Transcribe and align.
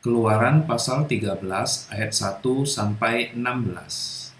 Keluaran 0.00 0.64
pasal 0.64 1.04
13 1.04 1.44
ayat 1.92 2.12
1 2.16 2.40
sampai 2.64 3.36
16. 3.36 4.32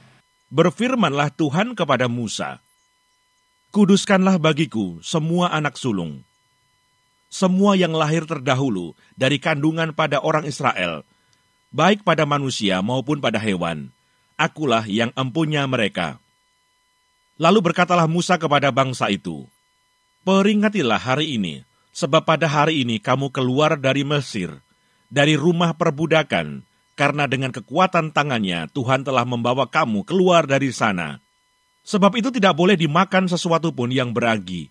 Berfirmanlah 0.49 1.29
Tuhan 1.37 1.77
kepada 1.77 2.09
Musa, 2.09 2.65
Kuduskanlah 3.69 4.41
bagiku 4.41 4.97
semua 5.05 5.53
anak 5.53 5.77
sulung, 5.77 6.25
semua 7.29 7.77
yang 7.77 7.93
lahir 7.93 8.25
terdahulu 8.25 8.97
dari 9.21 9.37
kandungan 9.37 9.93
pada 9.93 10.25
orang 10.25 10.49
Israel, 10.49 11.05
baik 11.77 12.09
pada 12.09 12.25
manusia 12.25 12.81
maupun 12.81 13.21
pada 13.21 13.37
hewan. 13.37 13.93
Akulah 14.41 14.89
yang 14.89 15.13
empunya 15.13 15.69
mereka. 15.69 16.17
Lalu 17.37 17.69
berkatalah 17.69 18.09
Musa 18.09 18.41
kepada 18.41 18.73
bangsa 18.73 19.12
itu, 19.12 19.45
Peringatilah 20.25 21.05
hari 21.05 21.37
ini, 21.37 21.69
sebab 21.92 22.25
pada 22.25 22.48
hari 22.48 22.81
ini 22.81 22.97
kamu 22.97 23.29
keluar 23.29 23.77
dari 23.77 24.09
Mesir, 24.09 24.56
dari 25.10 25.34
rumah 25.34 25.74
perbudakan, 25.74 26.62
karena 26.95 27.27
dengan 27.27 27.50
kekuatan 27.50 28.14
tangannya 28.14 28.70
Tuhan 28.70 29.02
telah 29.02 29.27
membawa 29.27 29.66
kamu 29.66 30.06
keluar 30.06 30.46
dari 30.46 30.70
sana. 30.70 31.19
Sebab 31.83 32.14
itu 32.14 32.30
tidak 32.30 32.55
boleh 32.55 32.78
dimakan 32.78 33.27
sesuatu 33.27 33.74
pun 33.74 33.91
yang 33.91 34.14
beragi. 34.14 34.70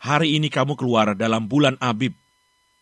Hari 0.00 0.40
ini 0.40 0.48
kamu 0.48 0.74
keluar 0.80 1.12
dalam 1.12 1.44
bulan 1.44 1.76
Abib. 1.78 2.16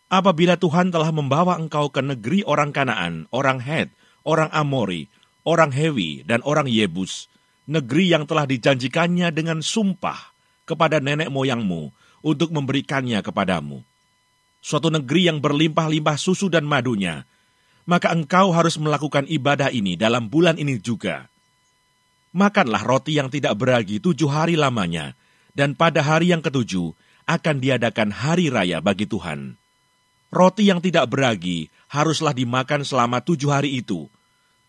Apabila 0.06 0.54
Tuhan 0.54 0.94
telah 0.94 1.10
membawa 1.10 1.58
engkau 1.58 1.90
ke 1.90 1.98
negeri 1.98 2.46
orang 2.46 2.70
Kanaan, 2.70 3.26
orang 3.34 3.58
Het, 3.58 3.90
orang 4.22 4.52
Amori, 4.54 5.10
orang 5.42 5.74
Hewi, 5.74 6.22
dan 6.22 6.38
orang 6.46 6.70
Yebus, 6.70 7.26
negeri 7.66 8.14
yang 8.14 8.28
telah 8.28 8.46
dijanjikannya 8.46 9.34
dengan 9.34 9.64
sumpah 9.64 10.36
kepada 10.68 11.01
nenek 11.02 11.32
moyangmu 11.32 11.90
untuk 12.23 12.52
memberikannya 12.52 13.24
kepadamu 13.24 13.82
suatu 14.65 14.88
negeri 14.88 15.29
yang 15.29 15.45
berlimpah-limpah 15.45 16.16
susu 16.16 16.48
dan 16.48 16.65
madunya, 16.65 17.29
maka 17.84 18.16
engkau 18.16 18.48
harus 18.57 18.80
melakukan 18.80 19.29
ibadah 19.29 19.68
ini 19.68 19.93
dalam 19.93 20.32
bulan 20.32 20.57
ini 20.57 20.80
juga. 20.80 21.29
Makanlah 22.32 22.80
roti 22.80 23.20
yang 23.20 23.29
tidak 23.29 23.60
beragi 23.60 24.01
tujuh 24.01 24.26
hari 24.26 24.57
lamanya, 24.57 25.12
dan 25.52 25.76
pada 25.76 26.01
hari 26.01 26.32
yang 26.32 26.40
ketujuh 26.40 26.96
akan 27.29 27.57
diadakan 27.60 28.09
hari 28.09 28.48
raya 28.48 28.80
bagi 28.80 29.04
Tuhan. 29.04 29.60
Roti 30.32 30.66
yang 30.66 30.80
tidak 30.80 31.12
beragi 31.12 31.68
haruslah 31.92 32.35
dimakan 32.35 32.82
selama 32.82 33.23
tujuh 33.23 33.52
hari 33.52 33.85
itu. 33.85 34.09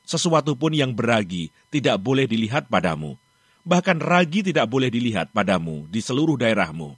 Sesuatu 0.05 0.53
pun 0.53 0.69
yang 0.75 0.93
beragi 0.93 1.49
tidak 1.73 1.97
boleh 1.97 2.29
dilihat 2.29 2.69
padamu. 2.69 3.17
Bahkan 3.65 3.97
ragi 3.97 4.45
tidak 4.45 4.69
boleh 4.69 4.93
dilihat 4.93 5.33
padamu 5.33 5.89
di 5.89 5.97
seluruh 5.97 6.37
daerahmu 6.37 6.93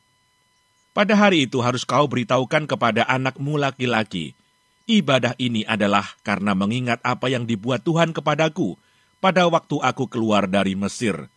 pada 0.97 1.13
hari 1.13 1.45
itu 1.45 1.61
harus 1.61 1.85
kau 1.85 2.09
beritahukan 2.09 2.65
kepada 2.65 3.05
anakmu 3.05 3.61
laki-laki, 3.61 4.33
ibadah 4.89 5.37
ini 5.37 5.61
adalah 5.69 6.17
karena 6.25 6.57
mengingat 6.57 6.97
apa 7.05 7.29
yang 7.29 7.45
dibuat 7.45 7.85
Tuhan 7.85 8.17
kepadaku 8.17 8.73
pada 9.21 9.45
waktu 9.45 9.77
aku 9.77 10.09
keluar 10.09 10.49
dari 10.49 10.73
Mesir. 10.73 11.29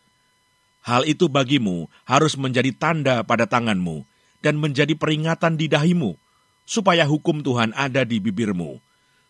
Hal 0.81 1.05
itu 1.05 1.29
bagimu 1.29 1.93
harus 2.09 2.41
menjadi 2.41 2.73
tanda 2.73 3.21
pada 3.21 3.45
tanganmu 3.45 4.09
dan 4.41 4.57
menjadi 4.57 4.97
peringatan 4.97 5.61
di 5.61 5.69
dahimu, 5.69 6.17
supaya 6.65 7.05
hukum 7.05 7.45
Tuhan 7.45 7.77
ada 7.77 8.09
di 8.09 8.17
bibirmu. 8.17 8.81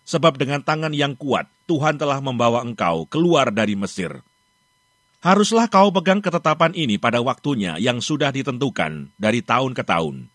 Sebab 0.07 0.39
dengan 0.39 0.63
tangan 0.63 0.95
yang 0.95 1.19
kuat, 1.19 1.51
Tuhan 1.67 1.99
telah 1.99 2.23
membawa 2.23 2.63
engkau 2.63 3.03
keluar 3.11 3.51
dari 3.51 3.75
Mesir. 3.75 4.23
Haruslah 5.21 5.69
kau 5.69 5.93
pegang 5.93 6.25
ketetapan 6.25 6.73
ini 6.73 6.97
pada 6.97 7.21
waktunya 7.21 7.77
yang 7.77 8.01
sudah 8.01 8.33
ditentukan 8.33 9.13
dari 9.21 9.45
tahun 9.45 9.77
ke 9.77 9.85
tahun. 9.85 10.33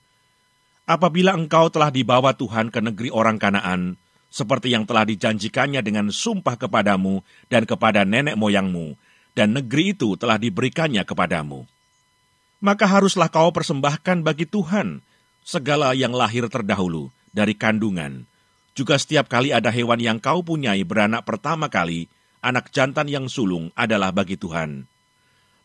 Apabila 0.86 1.34
engkau 1.34 1.73
telah 1.73 1.90
dibawa 1.90 2.38
Tuhan 2.38 2.69
ke 2.69 2.85
negeri 2.85 3.09
orang 3.09 3.41
Kanaan, 3.41 3.97
seperti 4.29 4.78
yang 4.78 4.85
telah 4.85 5.01
dijanjikannya 5.09 5.81
dengan 5.81 6.13
sumpah 6.13 6.53
kepadamu 6.53 7.25
dan 7.50 7.66
kepada 7.66 8.06
nenek 8.06 8.38
moyangmu, 8.38 8.94
dan 9.34 9.57
negeri 9.57 9.97
itu 9.97 10.13
telah 10.22 10.38
diberikannya 10.38 11.01
kepadamu. 11.01 11.66
Maka 12.62 12.85
haruslah 12.85 13.34
kau 13.34 13.50
persembahkan 13.50 14.22
bagi 14.22 14.45
Tuhan 14.45 15.01
segala 15.41 15.97
yang 15.97 16.13
lahir 16.13 16.45
terdahulu 16.45 17.09
dari 17.34 17.57
kandungan, 17.57 18.29
juga 18.78 19.01
setiap 19.01 19.25
kali 19.31 19.50
ada 19.50 19.74
hewan 19.74 19.97
yang 19.97 20.22
kau 20.22 20.45
punyai 20.45 20.85
beranak 20.85 21.25
pertama 21.25 21.74
kali, 21.74 22.06
anak 22.45 22.69
jantan 22.69 23.09
yang 23.09 23.25
sulung 23.25 23.73
adalah 23.73 24.13
bagi 24.13 24.38
Tuhan. 24.38 24.85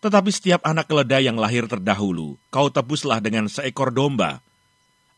Tetapi 0.01 0.31
setiap 0.33 0.65
anak 0.65 0.89
keledai 0.89 1.29
yang 1.29 1.37
lahir 1.37 1.69
terdahulu, 1.69 2.41
kau 2.49 2.73
tebuslah 2.73 3.21
dengan 3.21 3.53
seekor 3.53 3.93
domba. 3.93 4.41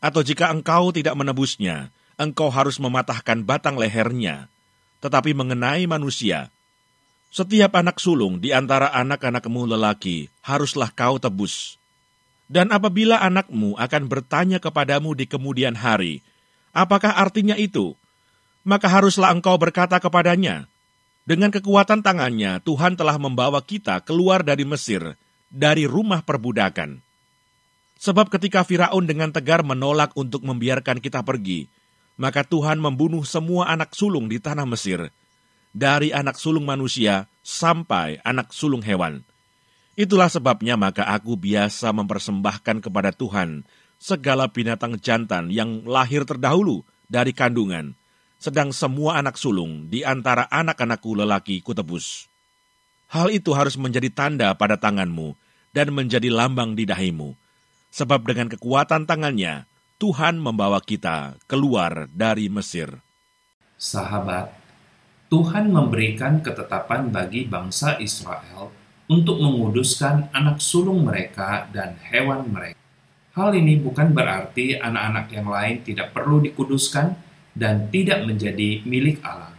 Atau 0.03 0.19
jika 0.27 0.51
engkau 0.51 0.91
tidak 0.91 1.15
menebusnya, 1.15 1.87
engkau 2.19 2.51
harus 2.51 2.75
mematahkan 2.83 3.47
batang 3.47 3.79
lehernya. 3.79 4.51
Tetapi 4.99 5.31
mengenai 5.31 5.87
manusia, 5.87 6.51
setiap 7.31 7.79
anak 7.79 7.97
sulung 7.97 8.43
di 8.43 8.51
antara 8.51 8.91
anak-anakmu 8.91 9.65
lelaki 9.65 10.27
haruslah 10.43 10.91
kau 10.91 11.15
tebus. 11.15 11.79
Dan 12.51 12.69
apabila 12.69 13.23
anakmu 13.23 13.79
akan 13.79 14.03
bertanya 14.05 14.59
kepadamu 14.59 15.15
di 15.15 15.25
kemudian 15.25 15.79
hari, 15.79 16.19
apakah 16.75 17.15
artinya 17.15 17.55
itu? 17.55 17.95
Maka 18.67 18.85
haruslah 18.91 19.31
engkau 19.31 19.55
berkata 19.57 19.97
kepadanya, 19.97 20.69
dengan 21.23 21.55
kekuatan 21.55 22.03
tangannya, 22.03 22.59
Tuhan 22.67 22.99
telah 22.99 23.15
membawa 23.15 23.63
kita 23.63 24.03
keluar 24.03 24.43
dari 24.43 24.67
Mesir, 24.67 25.15
dari 25.47 25.87
rumah 25.87 26.19
perbudakan. 26.19 26.99
Sebab 27.95 28.27
ketika 28.27 28.67
Firaun 28.67 29.07
dengan 29.07 29.31
tegar 29.31 29.63
menolak 29.63 30.11
untuk 30.19 30.43
membiarkan 30.43 30.99
kita 30.99 31.23
pergi, 31.23 31.71
maka 32.19 32.43
Tuhan 32.43 32.75
membunuh 32.75 33.23
semua 33.23 33.71
anak 33.71 33.95
sulung 33.95 34.27
di 34.27 34.43
tanah 34.43 34.67
Mesir, 34.67 35.15
dari 35.71 36.11
anak 36.11 36.35
sulung 36.35 36.67
manusia 36.67 37.31
sampai 37.39 38.19
anak 38.27 38.51
sulung 38.51 38.83
hewan. 38.83 39.23
Itulah 39.95 40.27
sebabnya 40.27 40.75
maka 40.75 41.07
aku 41.07 41.39
biasa 41.39 41.95
mempersembahkan 41.95 42.83
kepada 42.83 43.15
Tuhan 43.15 43.63
segala 43.95 44.51
binatang 44.51 44.99
jantan 44.99 45.47
yang 45.47 45.87
lahir 45.87 46.27
terdahulu 46.27 46.83
dari 47.07 47.31
kandungan, 47.31 47.95
sedang 48.43 48.75
semua 48.75 49.23
anak 49.23 49.39
sulung 49.39 49.87
di 49.87 50.03
antara 50.03 50.51
anak-anakku 50.51 51.15
lelaki 51.15 51.63
kutebus. 51.63 52.27
Hal 53.07 53.31
itu 53.31 53.55
harus 53.55 53.79
menjadi 53.79 54.11
tanda 54.11 54.51
pada 54.51 54.75
tanganmu 54.75 55.31
dan 55.71 55.95
menjadi 55.95 56.27
lambang 56.27 56.75
di 56.75 56.83
dahimu, 56.83 57.39
sebab 57.87 58.27
dengan 58.27 58.51
kekuatan 58.51 59.07
tangannya 59.07 59.63
Tuhan 59.95 60.43
membawa 60.43 60.83
kita 60.83 61.39
keluar 61.47 62.11
dari 62.11 62.51
Mesir. 62.51 62.99
Sahabat, 63.79 64.51
Tuhan 65.31 65.71
memberikan 65.71 66.43
ketetapan 66.43 67.15
bagi 67.15 67.47
bangsa 67.47 67.95
Israel 68.03 68.75
untuk 69.07 69.39
menguduskan 69.39 70.35
anak 70.35 70.59
sulung 70.59 71.07
mereka 71.07 71.71
dan 71.71 71.95
hewan 72.11 72.51
mereka. 72.51 72.79
Hal 73.39 73.55
ini 73.55 73.79
bukan 73.79 74.11
berarti 74.11 74.77
anak-anak 74.77 75.31
yang 75.31 75.47
lain 75.47 75.75
tidak 75.81 76.11
perlu 76.11 76.43
dikuduskan, 76.43 77.32
dan 77.53 77.89
tidak 77.93 78.25
menjadi 78.25 78.81
milik 78.83 79.21
Allah. 79.25 79.53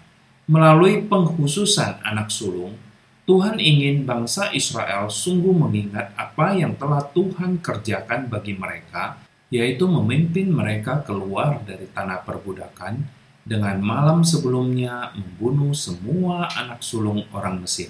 Melalui 0.44 1.00
penghususan 1.09 2.05
anak 2.05 2.28
sulung, 2.28 2.77
Tuhan 3.25 3.56
ingin 3.56 4.05
bangsa 4.05 4.53
Israel 4.53 5.09
sungguh 5.09 5.56
mengingat 5.56 6.12
apa 6.12 6.53
yang 6.53 6.77
telah 6.77 7.00
Tuhan 7.00 7.56
kerjakan 7.65 8.28
bagi 8.28 8.53
mereka, 8.53 9.16
yaitu 9.49 9.88
memimpin 9.88 10.53
mereka 10.53 11.00
keluar 11.00 11.65
dari 11.65 11.88
tanah 11.88 12.21
perbudakan 12.21 13.00
dengan 13.49 13.81
malam 13.81 14.21
sebelumnya 14.21 15.16
membunuh 15.16 15.72
semua 15.72 16.53
anak 16.53 16.84
sulung 16.84 17.25
orang 17.33 17.65
Mesir. 17.65 17.88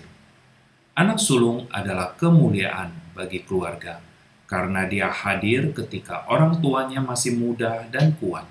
Anak 0.95 1.19
sulung 1.19 1.67
adalah 1.75 2.15
kemuliaan 2.15 2.95
bagi 3.19 3.43
keluarga, 3.43 3.99
karena 4.47 4.87
dia 4.87 5.11
hadir 5.11 5.75
ketika 5.75 6.23
orang 6.31 6.63
tuanya 6.63 7.03
masih 7.03 7.35
muda 7.35 7.91
dan 7.91 8.15
kuat. 8.23 8.47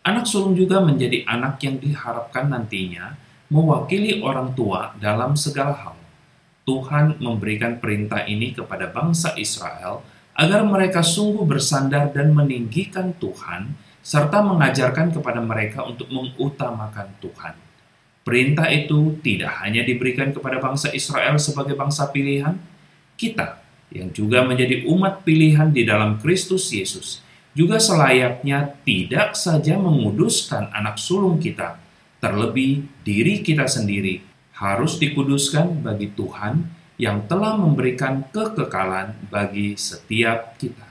Anak 0.00 0.24
sulung 0.24 0.56
juga 0.56 0.80
menjadi 0.80 1.28
anak 1.28 1.60
yang 1.60 1.76
diharapkan 1.76 2.48
nantinya 2.48 3.20
mewakili 3.52 4.24
orang 4.24 4.56
tua 4.56 4.96
dalam 4.96 5.36
segala 5.36 5.76
hal. 5.76 5.96
Tuhan 6.64 7.20
memberikan 7.20 7.76
perintah 7.76 8.24
ini 8.24 8.56
kepada 8.56 8.88
bangsa 8.88 9.36
Israel 9.36 10.00
agar 10.32 10.64
mereka 10.64 11.04
sungguh 11.04 11.44
bersandar 11.44 12.16
dan 12.16 12.32
meninggikan 12.32 13.12
Tuhan 13.20 13.76
serta 14.00 14.40
mengajarkan 14.40 15.12
kepada 15.12 15.44
mereka 15.44 15.84
untuk 15.84 16.08
mengutamakan 16.08 17.12
Tuhan. 17.20 17.52
Perintah 18.24 18.72
itu 18.72 19.20
tidak 19.20 19.52
hanya 19.60 19.84
diberikan 19.84 20.32
kepada 20.32 20.56
bangsa 20.56 20.88
Israel 20.96 21.36
sebagai 21.36 21.76
bangsa 21.76 22.08
pilihan, 22.08 22.56
kita 23.20 23.60
yang 23.92 24.08
juga 24.16 24.40
menjadi 24.48 24.88
umat 24.88 25.28
pilihan 25.28 25.68
di 25.68 25.84
dalam 25.84 26.16
Kristus 26.22 26.72
Yesus 26.72 27.20
juga 27.50 27.82
selayaknya 27.82 28.78
tidak 28.86 29.34
saja 29.34 29.74
menguduskan 29.74 30.70
anak 30.70 30.96
sulung 31.02 31.42
kita, 31.42 31.80
terlebih 32.22 32.86
diri 33.02 33.42
kita 33.42 33.66
sendiri 33.66 34.22
harus 34.54 35.00
dikuduskan 35.00 35.80
bagi 35.80 36.12
Tuhan 36.12 36.68
yang 37.00 37.24
telah 37.24 37.56
memberikan 37.56 38.28
kekekalan 38.28 39.16
bagi 39.32 39.72
setiap 39.80 40.60
kita. 40.60 40.84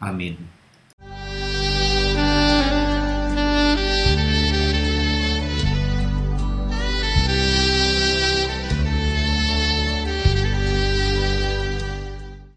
Amin. 0.00 0.61